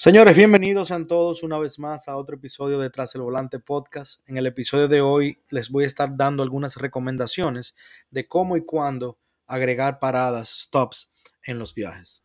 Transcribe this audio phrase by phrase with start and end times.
[0.00, 4.20] Señores, bienvenidos a todos una vez más a otro episodio de Tras el Volante Podcast.
[4.28, 7.74] En el episodio de hoy les voy a estar dando algunas recomendaciones
[8.08, 11.10] de cómo y cuándo agregar paradas, stops
[11.42, 12.22] en los viajes.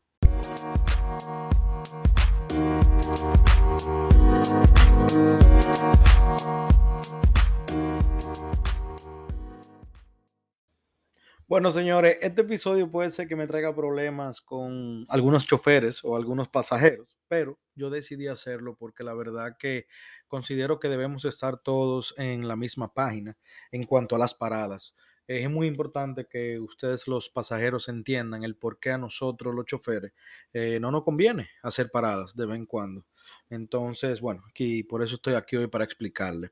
[11.47, 16.47] Bueno, señores, este episodio puede ser que me traiga problemas con algunos choferes o algunos
[16.47, 19.87] pasajeros, pero yo decidí hacerlo porque la verdad que
[20.27, 23.37] considero que debemos estar todos en la misma página
[23.71, 24.95] en cuanto a las paradas.
[25.27, 30.11] Es muy importante que ustedes los pasajeros entiendan el por qué a nosotros los choferes
[30.53, 33.05] eh, no nos conviene hacer paradas de vez en cuando.
[33.49, 36.51] Entonces, bueno, aquí por eso estoy aquí hoy para explicarle.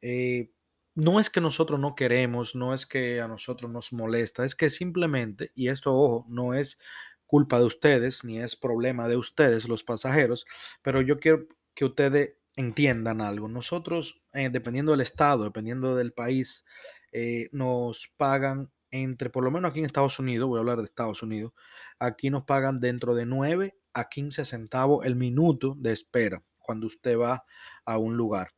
[0.00, 0.50] Eh,
[0.94, 4.70] no es que nosotros no queremos, no es que a nosotros nos molesta, es que
[4.70, 6.78] simplemente, y esto, ojo, no es
[7.26, 10.46] culpa de ustedes, ni es problema de ustedes, los pasajeros,
[10.82, 13.48] pero yo quiero que ustedes entiendan algo.
[13.48, 16.64] Nosotros, eh, dependiendo del estado, dependiendo del país,
[17.12, 20.84] eh, nos pagan entre, por lo menos aquí en Estados Unidos, voy a hablar de
[20.84, 21.52] Estados Unidos,
[21.98, 27.16] aquí nos pagan dentro de 9 a 15 centavos el minuto de espera cuando usted
[27.18, 27.44] va
[27.84, 28.52] a un lugar.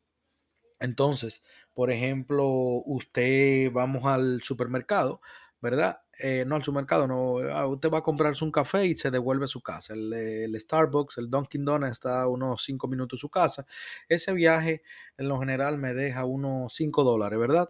[0.83, 1.43] Entonces,
[1.75, 2.47] por ejemplo,
[2.87, 5.21] usted vamos al supermercado,
[5.61, 6.01] ¿verdad?
[6.19, 7.39] Eh, no al supermercado, no.
[7.51, 9.95] Ah, usted va a comprarse un café y se devuelve a su casa.
[9.95, 13.67] El, Starbucks, el Dunkin' Donuts está a unos 5 minutos de su casa.
[14.09, 14.83] Ese viaje,
[15.17, 17.69] en lo general, me deja unos 5 dólares, ¿verdad?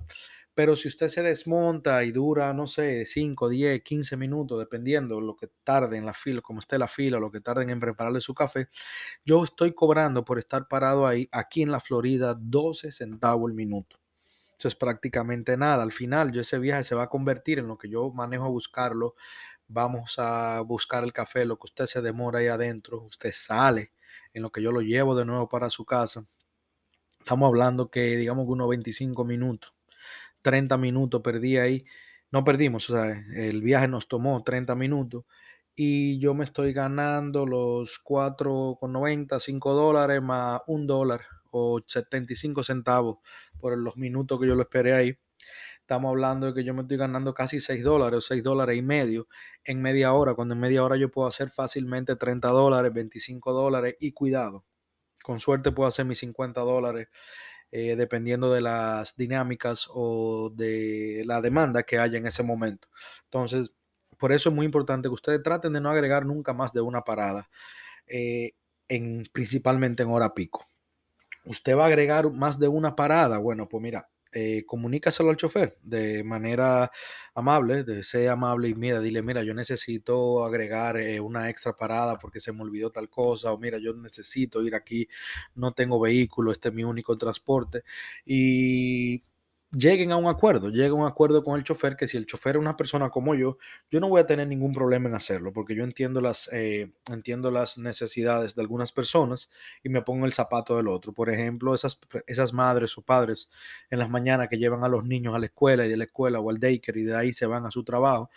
[0.54, 5.34] Pero si usted se desmonta y dura, no sé, 5, 10, 15 minutos, dependiendo lo
[5.34, 8.34] que tarde en la fila, como esté la fila, lo que tarden en prepararle su
[8.34, 8.68] café,
[9.24, 13.96] yo estoy cobrando por estar parado ahí, aquí en la Florida, 12 centavos el minuto.
[14.58, 15.82] Eso es prácticamente nada.
[15.82, 18.48] Al final, yo ese viaje se va a convertir en lo que yo manejo a
[18.48, 19.14] buscarlo.
[19.68, 23.92] Vamos a buscar el café, lo que usted se demora ahí adentro, usted sale
[24.34, 26.26] en lo que yo lo llevo de nuevo para su casa.
[27.18, 29.74] Estamos hablando que digamos unos 25 minutos
[30.42, 31.84] 30 minutos perdí ahí.
[32.30, 35.24] No perdimos, o sea, el viaje nos tomó 30 minutos
[35.74, 43.18] y yo me estoy ganando los 4,90, 5 dólares más un dólar o 75 centavos
[43.60, 45.18] por los minutos que yo lo esperé ahí.
[45.80, 48.82] Estamos hablando de que yo me estoy ganando casi 6 dólares o 6 dólares y
[48.82, 49.28] medio
[49.64, 53.96] en media hora, cuando en media hora yo puedo hacer fácilmente 30 dólares, 25 dólares
[54.00, 54.64] y cuidado,
[55.22, 57.08] con suerte puedo hacer mis 50 dólares
[57.72, 62.88] eh, dependiendo de las dinámicas o de la demanda que haya en ese momento.
[63.24, 63.72] Entonces,
[64.18, 67.02] por eso es muy importante que ustedes traten de no agregar nunca más de una
[67.02, 67.48] parada,
[68.06, 68.52] eh,
[68.88, 70.66] en, principalmente en hora pico.
[71.46, 75.78] Usted va a agregar más de una parada, bueno, pues mira, eh, comunícaselo al chofer
[75.82, 76.90] de manera
[77.34, 82.18] amable, de ser amable y mira, dile, mira, yo necesito agregar eh, una extra parada
[82.18, 85.08] porque se me olvidó tal cosa, o mira, yo necesito ir aquí,
[85.54, 87.84] no tengo vehículo, este es mi único transporte.
[88.24, 89.22] Y
[89.72, 92.56] lleguen a un acuerdo, lleguen a un acuerdo con el chofer, que si el chofer
[92.56, 93.58] es una persona como yo,
[93.90, 97.50] yo no voy a tener ningún problema en hacerlo, porque yo entiendo las, eh, entiendo
[97.50, 99.50] las necesidades de algunas personas
[99.82, 101.12] y me pongo el zapato del otro.
[101.12, 103.50] Por ejemplo, esas, esas madres o padres
[103.90, 106.40] en las mañanas que llevan a los niños a la escuela y de la escuela
[106.40, 108.30] o al daycare y de ahí se van a su trabajo,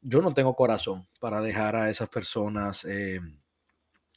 [0.00, 2.84] yo no tengo corazón para dejar a esas personas.
[2.86, 3.20] Eh,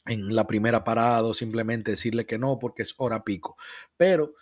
[0.08, 3.56] en la primera parada o simplemente decirle que no porque es hora pico.
[3.96, 4.34] Pero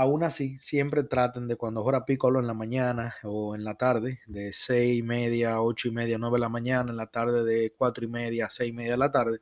[0.00, 4.20] Aún así, siempre traten de cuando hora pico en la mañana o en la tarde,
[4.28, 7.72] de seis y media, ocho y media, nueve de la mañana, en la tarde de
[7.76, 9.40] cuatro y media, seis y media de la tarde,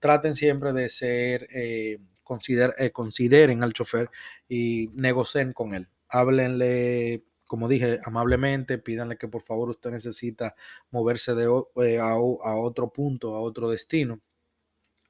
[0.00, 1.98] traten siempre de ser, eh,
[2.78, 4.10] eh, consideren al chofer
[4.46, 5.88] y negocien con él.
[6.08, 10.54] Háblenle como dije, amablemente, pídanle que por favor usted necesita
[10.90, 11.44] moverse de,
[11.84, 14.20] eh, a, otro punto, a otro destino.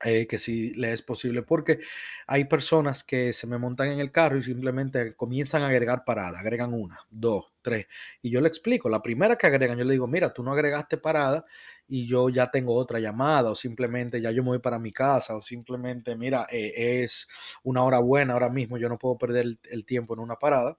[0.04, 1.80] Eh, que si le es posible, porque
[2.26, 6.40] hay personas que se me montan en el carro y simplemente comienzan a agregar parada,
[6.40, 7.86] agregan una, dos, tres,
[8.20, 10.98] y yo le explico, la primera que agregan, yo le digo, mira, tú no agregaste
[10.98, 11.46] parada
[11.88, 15.34] y yo ya tengo otra llamada, o simplemente ya yo me voy para mi casa,
[15.36, 17.26] o simplemente, mira, eh, es
[17.62, 20.76] una hora buena ahora mismo, yo no puedo perder el tiempo en una parada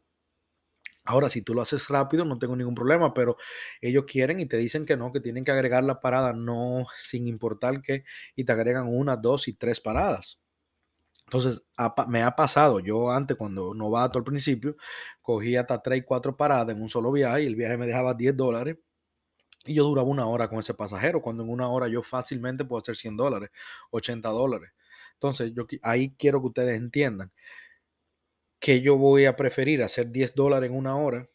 [1.05, 3.37] Ahora, si tú lo haces rápido, no tengo ningún problema, pero
[3.81, 7.27] ellos quieren y te dicen que no, que tienen que agregar la parada, no sin
[7.27, 8.03] importar qué,
[8.35, 10.39] y te agregan una, dos y tres paradas.
[11.25, 11.63] Entonces,
[12.07, 14.75] me ha pasado, yo antes cuando novato al principio,
[15.21, 18.13] cogía hasta tres y cuatro paradas en un solo viaje y el viaje me dejaba
[18.13, 18.77] 10 dólares
[19.65, 22.81] y yo duraba una hora con ese pasajero, cuando en una hora yo fácilmente puedo
[22.81, 23.49] hacer 100 dólares,
[23.91, 24.71] 80 dólares.
[25.13, 27.31] Entonces, yo ahí quiero que ustedes entiendan
[28.65, 31.29] que yo voy a preferir hacer 10 dólares en una hora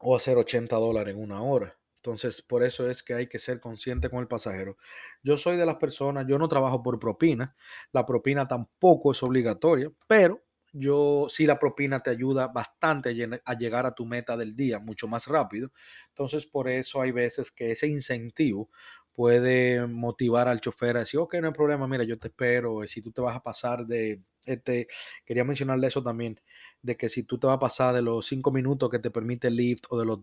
[0.00, 1.78] o hacer 80 dólares en una hora.
[1.98, 4.76] Entonces, por eso es que hay que ser consciente con el pasajero.
[5.22, 7.54] Yo soy de las personas, yo no trabajo por propina,
[7.92, 10.42] la propina tampoco es obligatoria, pero
[10.72, 13.10] yo sí la propina te ayuda bastante
[13.44, 15.70] a, llegar a tu meta del día mucho más rápido.
[16.08, 18.68] Entonces, por eso hay veces que ese incentivo
[19.12, 23.00] puede motivar al chofer a decir, ok, no hay problema, mira, yo te espero, si
[23.00, 24.88] tú te vas a pasar de, este,
[25.24, 26.40] quería mencionarle eso también,
[26.82, 29.50] de que si tú te vas a pasar de los cinco minutos que te permite
[29.50, 30.20] Lyft o de los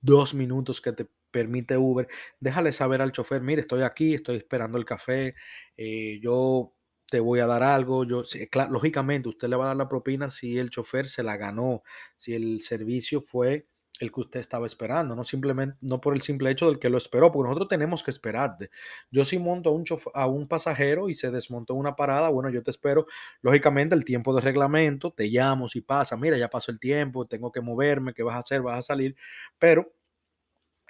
[0.00, 2.08] dos minutos que te permite Uber,
[2.40, 5.34] déjale saber al chofer, mire, estoy aquí, estoy esperando el café,
[5.76, 6.74] eh, yo
[7.10, 8.22] te voy a dar algo, yo,
[8.70, 11.82] lógicamente usted le va a dar la propina si el chofer se la ganó,
[12.16, 13.66] si el servicio fue
[14.00, 16.98] el que usted estaba esperando, no simplemente, no por el simple hecho del que lo
[16.98, 18.70] esperó, porque nosotros tenemos que esperarte.
[19.10, 22.62] Yo si monto a un, a un pasajero y se desmontó una parada, bueno, yo
[22.62, 23.06] te espero,
[23.42, 27.52] lógicamente el tiempo de reglamento, te llamo si pasa, mira, ya pasó el tiempo, tengo
[27.52, 28.62] que moverme, ¿qué vas a hacer?
[28.62, 29.14] Vas a salir,
[29.58, 29.92] pero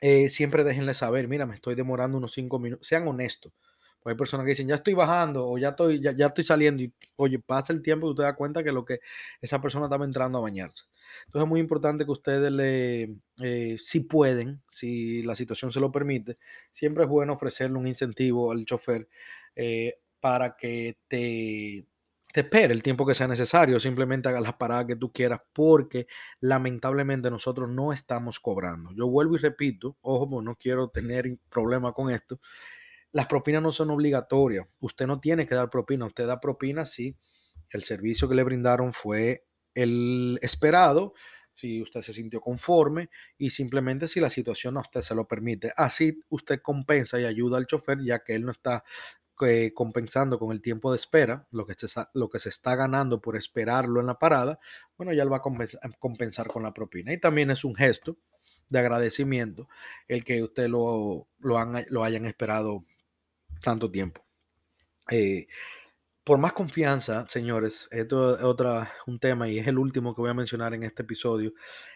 [0.01, 3.53] eh, siempre déjenle saber, mira, me estoy demorando unos cinco minutos, sean honestos
[4.11, 7.39] hay personas que dicen, ya estoy bajando o ya estoy, ya, estoy saliendo y, oye,
[7.39, 9.01] pasa el tiempo y usted da cuenta que lo que
[9.41, 10.85] esa persona estaba entrando a bañarse.
[11.27, 15.93] Entonces es muy importante que ustedes le, eh, si pueden, si la situación se lo
[15.93, 16.39] permite,
[16.71, 19.09] siempre es bueno ofrecerle un incentivo al chofer
[19.57, 21.87] eh, para que te,
[22.35, 26.09] te espere el tiempo que sea necesario, simplemente haga las paradas que tú quieras, porque
[26.41, 28.91] lamentablemente nosotros no estamos cobrando.
[28.93, 32.41] Yo vuelvo y repito, ojo, pues no quiero tener problema con esto,
[33.15, 34.67] las propinas no son obligatorias.
[34.81, 36.05] Usted no tiene que dar propina.
[36.05, 37.17] Usted da propina si
[37.71, 41.15] el servicio que le brindaron fue el esperado,
[41.53, 45.73] si usted se sintió conforme y simplemente si la situación a usted se lo permite.
[45.77, 48.83] Así usted compensa y ayuda al chofer ya que él no está
[49.43, 54.01] eh, compensando con el tiempo de espera, lo que, se, lo está ganando por esperarlo
[54.01, 54.59] en la parada,
[54.97, 57.13] bueno, ya él va a compensar, con la propina.
[57.13, 58.19] Y también es un gesto
[58.71, 59.69] de agradecimiento
[60.09, 61.59] el que usted lo, lo,
[61.91, 62.85] lo hayan esperado
[63.65, 64.25] tanto tiempo.
[65.11, 65.49] Eh,
[66.23, 70.31] por más confianza, señores, esto es otra, un tema y es el último que voy
[70.31, 71.53] a mencionar en este episodio.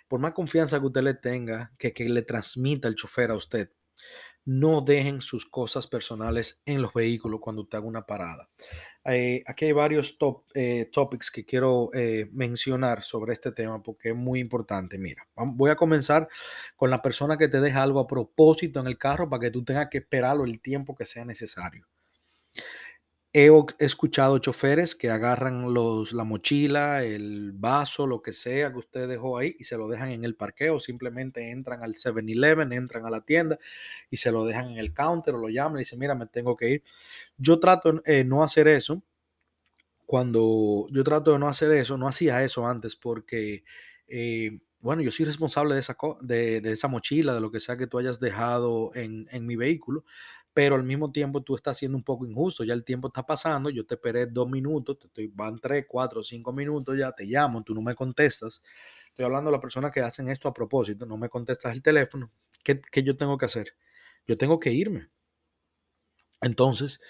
[0.09, 3.71] Por más confianza que usted le tenga, que, que le transmita el chofer a usted,
[4.49, 8.49] no dejen sus cosas personales en los vehículos cuando usted haga una parada.
[9.05, 14.09] Eh, aquí hay varios top, eh, topics que quiero eh, mencionar sobre este tema porque
[14.09, 14.97] es muy importante.
[14.97, 16.29] Mira, voy a comenzar
[16.77, 19.63] con la persona que te deja algo a propósito en el carro para que tú
[19.63, 21.87] tengas que esperarlo el tiempo que sea necesario.
[23.35, 29.07] He escuchado choferes que agarran los, la mochila, el vaso, lo que sea que usted
[29.07, 30.81] dejó ahí y se lo dejan en el parqueo.
[30.81, 33.59] Simplemente entran al 7-Eleven, entran a la tienda
[34.11, 36.57] y se lo dejan en el counter o lo llaman y dicen, mira, me tengo
[36.57, 36.83] que ir.
[37.39, 39.03] Yo trato de eh, no hacer eso.
[40.07, 43.63] Cuando yo trato de no hacer eso, no hacía eso antes porque,
[44.07, 47.77] eh, bueno, yo soy responsable de esa, de, de, esa mochila, de lo que sea
[47.77, 50.05] que tú hayas dejado en, en mi vehículo
[50.59, 53.71] pero al mismo tiempo tú estás siendo un poco injusto, ya el tiempo está pasando,
[53.71, 57.63] yo te esperé dos minutos, te estoy, van tres, cuatro, cinco minutos, ya te llamo,
[57.63, 58.61] tú no me contestas.
[59.07, 62.33] Estoy hablando de las personas que hacen esto a propósito, no me contestas el teléfono.
[62.65, 63.77] ¿Qué, qué yo tengo que hacer?
[64.27, 65.09] Yo tengo que irme.
[66.41, 67.01] Entonces,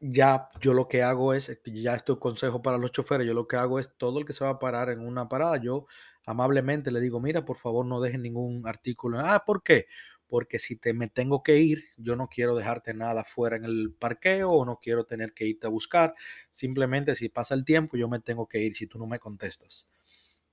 [0.00, 3.56] ya yo lo que hago es, ya esto consejo para los choferes, yo lo que
[3.56, 5.86] hago es todo el que se va a parar en una parada, yo
[6.26, 9.20] amablemente le digo, mira, por favor no dejen ningún artículo.
[9.20, 9.86] Ah, ¿por qué?
[10.28, 13.94] porque si te me tengo que ir, yo no quiero dejarte nada fuera en el
[13.98, 16.14] parqueo o no quiero tener que irte a buscar.
[16.50, 19.88] Simplemente si pasa el tiempo, yo me tengo que ir si tú no me contestas.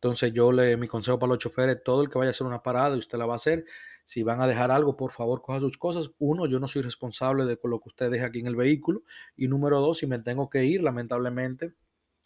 [0.05, 2.61] Entonces yo le mi consejo para los choferes, todo el que vaya a hacer una
[2.61, 3.65] parada y usted la va a hacer,
[4.03, 6.11] si van a dejar algo, por favor, coja sus cosas.
[6.19, 9.01] Uno, yo no soy responsable de lo que usted deje aquí en el vehículo.
[9.35, 11.73] Y número dos, si me tengo que ir, lamentablemente,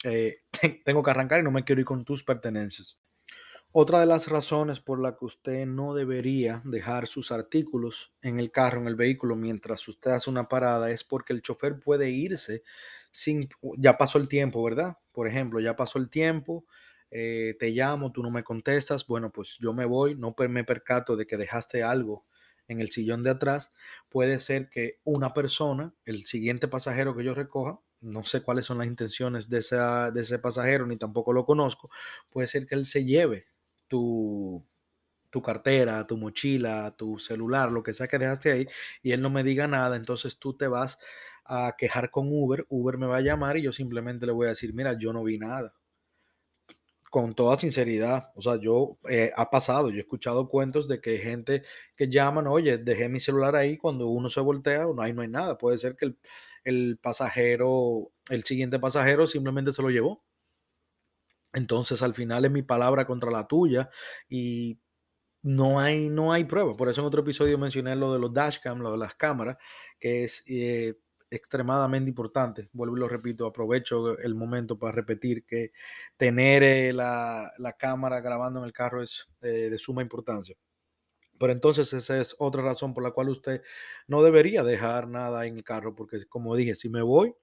[0.03, 0.39] eh,
[0.83, 2.99] tengo que arrancar y no me quiero ir con tus pertenencias.
[3.71, 8.51] Otra de las razones por la que usted no debería dejar sus artículos en el
[8.51, 12.61] carro, en el vehículo, mientras usted hace una parada, es porque el chofer puede irse
[13.11, 14.97] sin, ya pasó el tiempo, ¿verdad?
[15.13, 16.65] Por ejemplo, ya pasó el tiempo,
[17.11, 21.15] eh, te llamo, tú no me contestas, bueno, pues yo me voy, no me percato
[21.15, 22.25] de que dejaste algo
[22.67, 23.73] en el sillón de atrás.
[24.09, 28.77] Puede ser que una persona, el siguiente pasajero que yo recoja, no sé cuáles son
[28.77, 29.59] las intenciones de,
[30.13, 31.89] de ese pasajero, ni tampoco lo conozco,
[32.29, 33.47] puede ser que él se lleve
[33.87, 34.65] tu,
[35.29, 38.67] tu cartera, tu mochila, tu celular, lo que sea que dejaste ahí,
[39.03, 40.97] y él no me diga nada, entonces tú te vas
[41.45, 44.49] a quejar con Uber, Uber me va a llamar y yo simplemente le voy a
[44.49, 45.78] decir, mira, yo no vi nada.
[47.09, 51.17] Con toda sinceridad, o sea, yo eh, ha pasado, yo he escuchado cuentos de que
[51.17, 51.63] gente
[51.95, 55.57] que llaman, oye, dejé mi celular ahí, cuando uno se voltea, no no hay nada.
[55.57, 56.19] Puede ser que el,
[56.63, 60.23] el pasajero, el siguiente pasajero simplemente se lo llevó.
[61.53, 63.89] Entonces al final es mi palabra contra la tuya
[64.29, 64.79] y
[65.43, 66.75] no hay, no hay prueba.
[66.75, 69.57] Por eso en otro episodio mencioné lo de los dashcam, lo de las cámaras,
[69.99, 70.95] que es eh,
[71.31, 72.69] extremadamente importante.
[72.73, 75.71] Vuelvo y lo repito, aprovecho el momento para repetir que
[76.17, 80.55] tener eh, la, la, cámara grabando en el carro es eh, de suma importancia.
[81.39, 83.61] Pero entonces esa es otra razón por la cual usted
[84.07, 87.33] no debería dejar nada en el carro, porque como dije, si me voy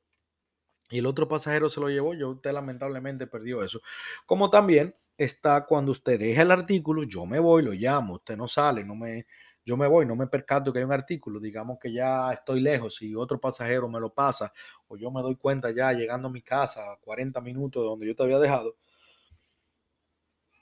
[0.90, 3.80] y el otro pasajero se lo llevó, yo usted lamentablemente perdió eso.
[4.26, 8.46] Como también está cuando usted deja el artículo, yo me voy, lo llamo, usted no
[8.48, 9.26] sale, no me,
[9.66, 13.02] yo me voy, no me percato que hay un artículo, digamos que ya estoy lejos
[13.02, 14.52] y otro pasajero me lo pasa,
[14.86, 18.06] o yo me doy cuenta ya llegando a mi casa a 40 minutos de donde
[18.06, 18.76] yo te había dejado.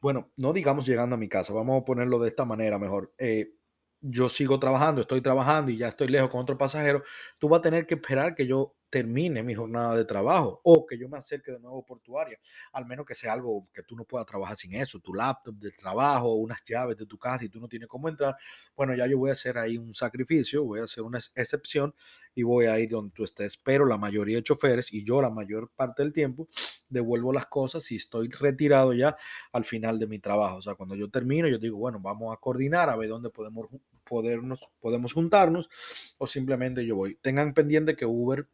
[0.00, 3.12] Bueno, no digamos llegando a mi casa, vamos a ponerlo de esta manera mejor.
[3.18, 3.52] Eh,
[4.00, 7.02] yo sigo trabajando, estoy trabajando y ya estoy lejos con otro pasajero,
[7.38, 10.96] tú vas a tener que esperar que yo termine mi jornada de trabajo o que
[10.96, 12.38] yo me acerque de nuevo por tu área,
[12.72, 15.72] al menos que sea algo que tú no puedas trabajar sin eso, tu laptop de
[15.72, 18.36] trabajo, unas llaves de tu casa y tú no tienes cómo entrar,
[18.76, 21.92] bueno, ya yo voy a hacer ahí un sacrificio, voy a hacer una excepción
[22.36, 25.30] y voy a ir donde tú estés, pero la mayoría de choferes y yo la
[25.30, 26.46] mayor parte del tiempo
[26.88, 29.16] devuelvo las cosas y estoy retirado ya
[29.50, 32.38] al final de mi trabajo, o sea, cuando yo termino, yo digo, bueno, vamos a
[32.38, 33.66] coordinar a ver dónde podemos,
[34.04, 35.68] podernos, podemos juntarnos
[36.16, 37.16] o simplemente yo voy.
[37.16, 38.46] Tengan pendiente que Uber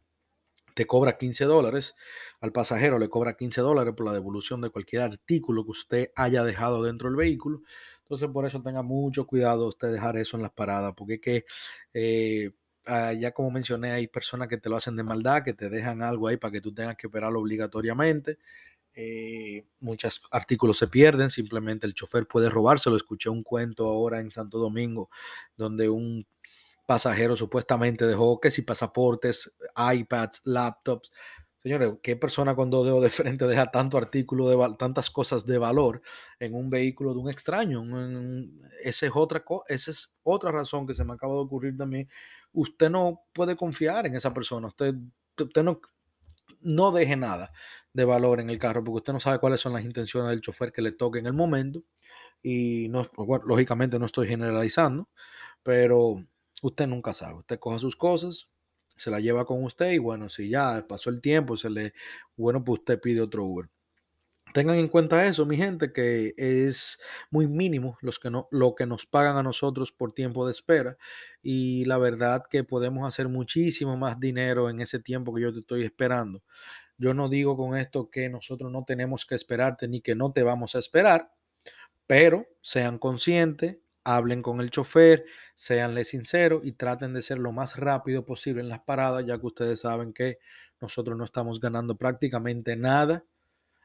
[0.73, 1.95] te cobra 15 dólares,
[2.39, 6.43] al pasajero le cobra 15 dólares por la devolución de cualquier artículo que usted haya
[6.43, 7.61] dejado dentro del vehículo.
[7.99, 11.45] Entonces, por eso tenga mucho cuidado usted dejar eso en las paradas, porque es que,
[11.93, 12.51] eh,
[12.85, 16.01] ah, ya como mencioné, hay personas que te lo hacen de maldad, que te dejan
[16.01, 18.37] algo ahí para que tú tengas que operarlo obligatoriamente.
[18.93, 22.97] Eh, muchos artículos se pierden, simplemente el chofer puede robárselo.
[22.97, 25.09] Escuché un cuento ahora en Santo Domingo
[25.55, 26.25] donde un
[26.85, 31.11] pasajero supuestamente dejó que si pasaportes, iPads, laptops.
[31.57, 35.57] Señores, ¿qué persona con dos dedos de frente deja tanto artículo, de tantas cosas de
[35.57, 36.01] valor
[36.39, 37.83] en un vehículo de un extraño?
[38.83, 42.09] Esa es, otra esa es otra razón que se me acaba de ocurrir también.
[42.53, 44.67] Usted no puede confiar en esa persona.
[44.67, 44.95] Usted,
[45.37, 45.79] usted no,
[46.61, 47.51] no deje nada
[47.93, 50.71] de valor en el carro porque usted no sabe cuáles son las intenciones del chofer
[50.71, 51.83] que le toque en el momento.
[52.43, 55.09] Y no, pues, bueno, lógicamente no estoy generalizando,
[55.63, 56.25] pero
[56.61, 57.39] usted nunca sabe.
[57.39, 58.49] Usted coge sus cosas,
[58.95, 61.93] se la lleva con usted y bueno, si ya pasó el tiempo, se le,
[62.35, 63.69] bueno, pues usted pide otro Uber.
[64.53, 66.99] Tengan en cuenta eso, mi gente, que es
[67.29, 70.97] muy mínimo los que no, lo que nos pagan a nosotros por tiempo de espera.
[71.41, 75.59] Y la verdad que podemos hacer muchísimo más dinero en ese tiempo que yo te
[75.59, 76.43] estoy esperando.
[76.97, 80.43] Yo no digo con esto que nosotros no tenemos que esperarte ni que no te
[80.43, 81.31] vamos a esperar,
[82.05, 87.77] pero sean conscientes, hablen con el chofer, seanle sinceros y traten de ser lo más
[87.77, 90.39] rápido posible en las paradas, ya que ustedes saben que
[90.79, 93.23] nosotros no estamos ganando prácticamente nada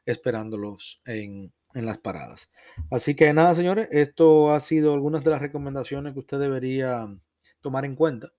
[0.05, 2.49] esperándolos en, en las paradas.
[2.89, 7.07] Así que nada, señores, esto ha sido algunas de las recomendaciones que usted debería
[7.61, 8.31] tomar en cuenta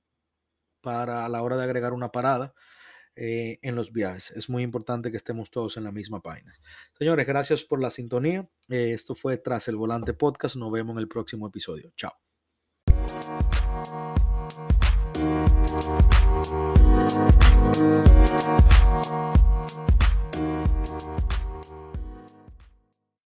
[0.80, 2.54] para la hora de agregar una parada
[3.20, 4.30] eh, en los viajes.
[4.30, 6.54] Es muy importante que estemos todos en la misma página.
[6.96, 8.48] Señores, gracias por la sintonía.
[8.68, 10.54] Eh, esto fue Tras el Volante Podcast.
[10.54, 11.92] Nos vemos en el próximo episodio.
[11.96, 12.12] Chao.